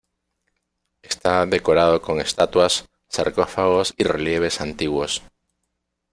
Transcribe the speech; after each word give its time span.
Está 1.03 1.45
decorado 1.45 2.01
con 2.01 2.19
estatuas, 2.21 2.89
sarcófagos 3.07 3.93
y 3.99 4.03
relieves 4.05 4.59
antiguos. 4.59 5.21